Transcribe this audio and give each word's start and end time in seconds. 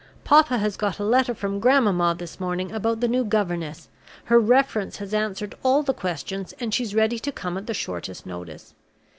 Papa 0.23 0.57
has 0.57 0.77
got 0.77 0.97
a 0.97 1.03
letter 1.03 1.35
from 1.35 1.59
grandmamma 1.59 2.15
this 2.17 2.39
morning 2.39 2.71
about 2.71 3.01
the 3.01 3.07
new 3.07 3.23
governess. 3.23 3.87
Her 4.23 4.39
reference 4.39 4.97
has 4.97 5.13
answered 5.13 5.53
all 5.61 5.83
the 5.83 5.93
questions, 5.93 6.55
and 6.59 6.73
she's 6.73 6.95
ready 6.95 7.19
to 7.19 7.31
come 7.31 7.55
at 7.55 7.67
the 7.67 7.75
shortest 7.75 8.25
notice. 8.25 8.73